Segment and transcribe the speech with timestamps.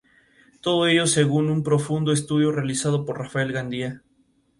[0.61, 4.01] Todo ello según un profundo estudio realizado por Rafael Gandía.